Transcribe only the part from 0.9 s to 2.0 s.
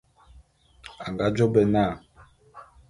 A nga jô bé na.